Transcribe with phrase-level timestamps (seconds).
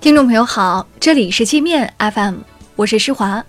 [0.00, 2.36] 听众朋友好，这里是界面 FM，
[2.76, 3.44] 我是施华。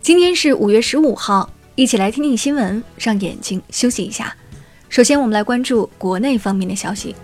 [0.00, 4.34] 今天是五月十五号，一起来听听新闻，让眼睛休息一下。
[4.88, 7.14] 首先，我们来关注国内方面的消息。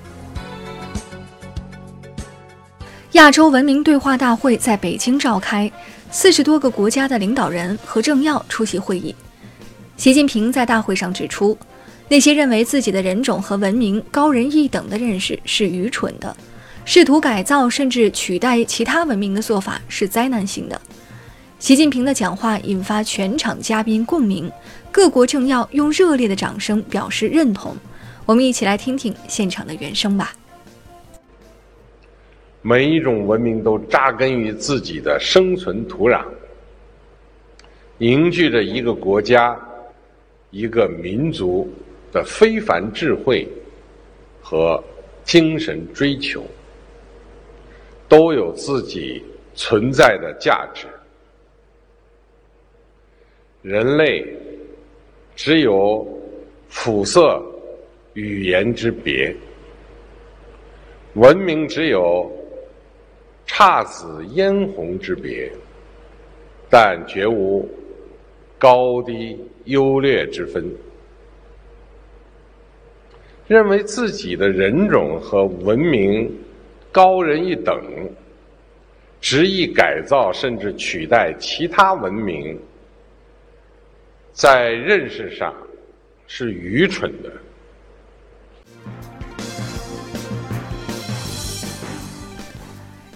[3.12, 5.70] 亚洲文明对话大会在北京召开，
[6.10, 9.14] 四十多个国家的领导人和政要出席会议。
[9.96, 11.56] 习近平在大会上指出，
[12.06, 16.36] 那些认为自己的人种和文明高人一等的认识是愚蠢的。
[16.84, 20.80] 试图改造甚至取代其他文明的做法是灾难性的。
[21.58, 24.50] 习近平的讲话引发全场嘉宾共鸣，
[24.90, 27.76] 各国政要用热烈的掌声表示认同。
[28.26, 30.34] 我们一起来听听现场的原声吧。
[32.62, 36.24] 每一种文明都扎根于自己的生存土壤，
[37.98, 39.56] 凝聚着一个国家、
[40.50, 41.72] 一个民族
[42.12, 43.48] 的非凡智慧
[44.40, 44.82] 和
[45.24, 46.44] 精神追求。
[48.12, 50.86] 都有自己存在的价值。
[53.62, 54.22] 人类
[55.34, 56.06] 只有
[56.68, 57.42] 肤色、
[58.12, 59.34] 语言之别，
[61.14, 62.30] 文明只有
[63.46, 65.50] 姹紫嫣红之别，
[66.68, 67.66] 但绝无
[68.58, 70.70] 高低优劣之分。
[73.46, 76.30] 认为自己的人种和文明。
[76.92, 77.74] 高人一等，
[79.18, 82.54] 执意改造甚至取代其他文明，
[84.34, 85.54] 在认识上
[86.26, 87.32] 是愚蠢的。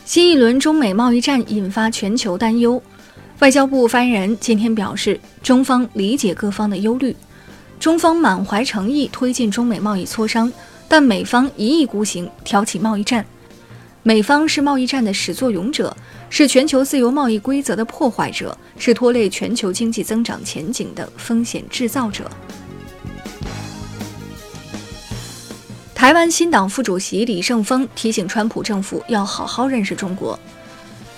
[0.06, 2.82] 新一轮中美贸易战引发全球担忧，
[3.40, 7.14] 外交部发言人今天表示，中方理解各方的忧虑，
[7.78, 10.50] 中方满怀诚意推进中美贸易磋商，
[10.88, 13.22] 但美方一意孤行，挑起贸易战。
[14.06, 15.94] 美方是贸易战的始作俑者，
[16.30, 22.30] 是全球自由贸易规则的破坏者，是拖累全球经济增长前景的风险制造者。
[25.92, 30.38] 台湾新党副主席李胜峰提醒川普政府要好好认识中国。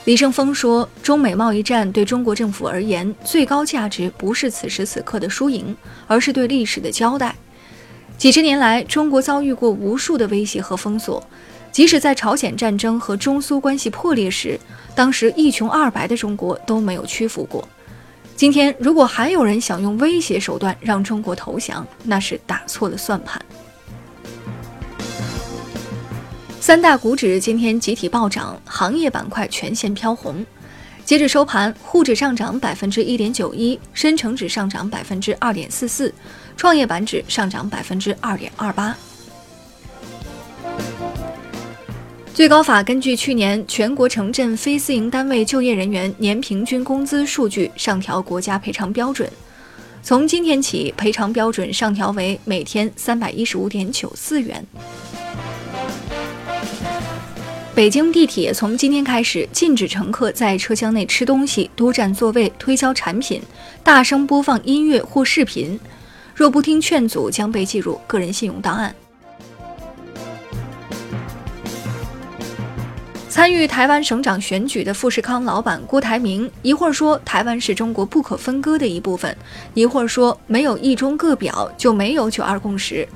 [0.06, 7.36] 李胜峰说：“中美贸易战对中国政府而言，最高价值不是此时此刻的输赢，而是对历史的交代。
[8.18, 11.24] 几十年来，中国遭遇过无数的威胁和封锁。”
[11.70, 14.58] 即使在朝鲜战争和中苏关系破裂时，
[14.94, 17.66] 当时一穷二白的中国都没有屈服过。
[18.34, 23.40] 今天，如果还有人想用威胁手段让中国投降，那是打错了算盘。
[26.58, 30.44] 三大股指今天集体暴涨，行业板块全线飘红。
[31.04, 36.12] 截至收盘，沪指上涨百分之一点九一，深成指上涨百分之二点四四，
[36.58, 38.94] 创业板指上涨百分之二点二八。
[42.34, 49.30] 最高法根据去年全国城镇非私营单位就业人员年平均工资数据上调国家赔偿标准，
[50.02, 54.64] 从今天起，赔偿标准上调为每天三百一十五点九四元。
[57.74, 63.40] 北京地铁从今天开始禁止乘客在车厢内吃东西、多占座位、推销产品、
[63.84, 65.78] 大声播放音乐或视频，
[66.38, 68.94] 若不听劝阻，将被记入个人信用档案。
[73.28, 79.36] 参与台湾省长选举的富士康老板郭台铭，一会儿说台湾是中国不可分割的一部分，
[79.74, 83.08] 一会儿说没有一中各表就没有九二共识。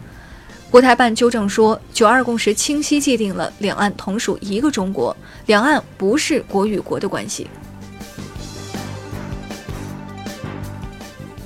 [0.69, 5.17] 国台办纠正说，九二共识清晰界定了两岸同属一个中国，
[5.47, 7.47] 两岸不是国与国的关系。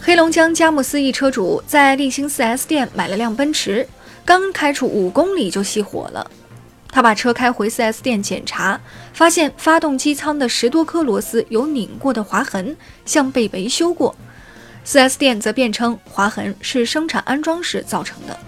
[0.06, 3.84] 黑龙江佳木斯一车主在立新 4S 店买了辆奔驰，
[4.24, 6.30] 刚开出五公里就熄火了。
[6.88, 8.80] 他把车开回 4S 店检查，
[9.12, 14.14] 发现发动机舱的十多颗螺丝有拧过的划痕，像被维修过。
[14.86, 18.38] 4S 店则辩称划痕是生产安装时造成的。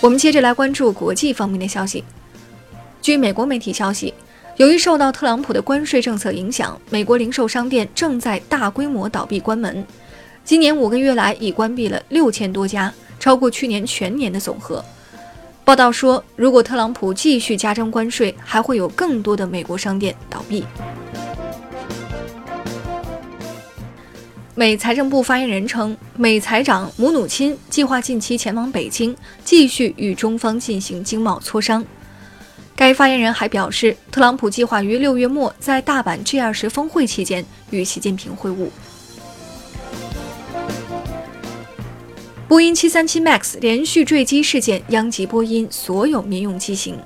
[0.00, 2.04] 我们接着来关注国际方面的消息。
[3.00, 4.14] 据美国媒体消息，
[4.58, 9.84] 由于受到特朗普的关税政策影响，美国零售商店正在大规模倒闭关门。
[10.44, 14.84] 今年五个月来，已关闭了六千多家，超过去年全年的总和。
[15.64, 20.64] 报道说，如果特朗普继续加征关税，还会有更多的美国商店倒闭。
[24.54, 31.82] 美财政部发言人称，美财长姆努钦计划近期前往北京，继续与中方进行经贸磋商。
[32.74, 38.68] 该发言人还表示，特朗普计划于六月末在大阪 G20 峰会期间与习近平会晤。
[42.48, 46.98] 波音737 MAX 连续坠机事件殃及波音所有民用机型。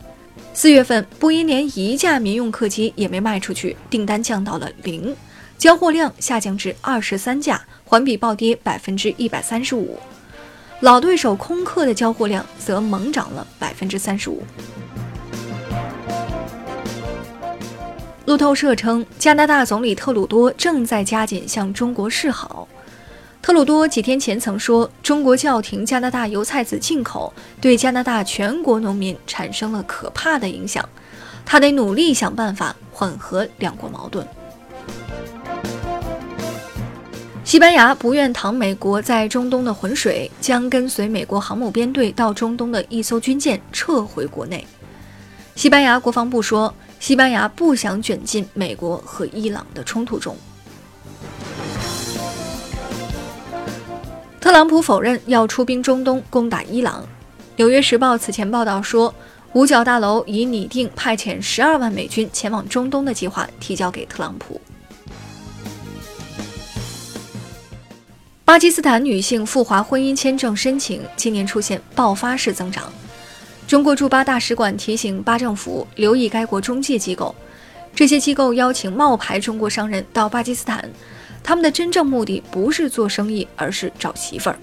[0.55, 5.15] 四月份，波音连一架民用客机也没卖出去，订单降到了零，
[5.59, 9.99] 交货量下降至二十三架，环比暴跌百分之一百三十五。
[10.81, 14.43] 老对手空客的交货量则猛涨了百分之三十五。
[18.27, 22.67] 路透社称，加拿大总理特鲁多正在加紧向中国示好。
[23.41, 30.87] 特鲁多几天前曾说，中国叫停加拿大油菜籽进口，对加拿大全国农民产生了可怕的影响，
[31.45, 34.27] 他得努力想办法缓和两国矛盾。
[37.45, 44.67] 西班牙不愿淌美国在中东的浑水，将跟随美国航母编队到中东的一艘军舰撤回国内。
[45.55, 50.37] 西班牙国防部说，西班牙不想卷进美国和伊朗的冲突中。
[54.41, 57.03] 特朗普否认要出兵中东攻打伊朗。
[57.57, 59.15] 《纽约时报》此前报道说，
[59.55, 64.61] 五角大楼已拟定派遣十二万美军前往中东的计划，提交给特朗普。
[68.45, 72.93] 巴基斯坦女性赴华婚姻签证申请今年出现爆发式增长。
[73.67, 77.35] 中国驻巴大使馆提醒巴政府留意该国中介机构，
[77.93, 80.89] 这些机构邀请冒牌中国商人到巴基斯坦。
[81.43, 84.59] 他们的真正目的不是做生意，而是找媳妇儿。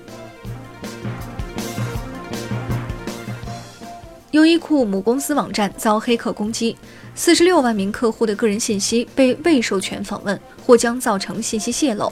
[4.32, 6.78] 优衣库母公司网站遭黑客攻击，
[7.14, 12.12] 四十六万名客户的个人信息被未授权访问，或将造成信息泄露。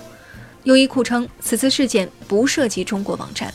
[0.64, 3.54] 优衣库称，此次事件不涉及中国网站。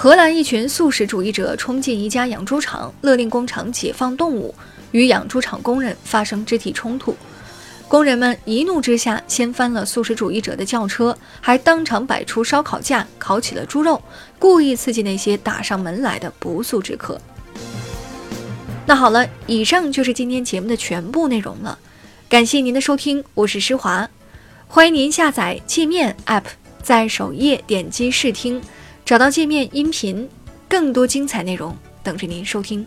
[0.00, 4.54] 荷兰一群素食主义者冲进一家养猪场，勒令工厂解放动物。
[4.92, 7.16] 与养猪场工人发生肢体冲突，
[7.88, 14.00] 工人们一怒之下掀翻了素食主义者的轿车，还当场摆出烧烤架烤起了猪肉，
[14.38, 17.20] 故意刺激那些打上门来的不速之客。
[18.86, 21.76] 那好了，以上就是今天节目的全部内容了，
[22.28, 24.08] 感谢您的收听，我是施华，
[24.68, 26.44] 欢迎您下载界面 App，
[26.84, 28.62] 在首页点击试听，
[29.08, 30.28] 找到界面音频，
[30.68, 32.86] 更多精彩内容等着您收听。